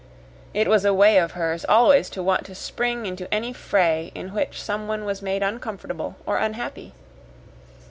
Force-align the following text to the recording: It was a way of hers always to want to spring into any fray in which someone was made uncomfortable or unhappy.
It 0.55 0.67
was 0.67 0.83
a 0.83 0.95
way 0.95 1.19
of 1.19 1.33
hers 1.33 1.63
always 1.69 2.09
to 2.09 2.23
want 2.23 2.47
to 2.47 2.55
spring 2.55 3.05
into 3.05 3.31
any 3.31 3.53
fray 3.53 4.11
in 4.15 4.33
which 4.33 4.59
someone 4.59 5.05
was 5.05 5.21
made 5.21 5.43
uncomfortable 5.43 6.15
or 6.25 6.39
unhappy. 6.39 6.95